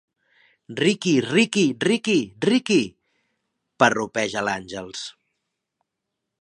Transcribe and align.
Riqui, 0.83 1.13
Riqui, 1.33 1.65
Riqui, 1.89 2.17
Riqui... 2.49 2.81
–parrupeja 3.77 4.47
l'Àngels. 4.49 5.07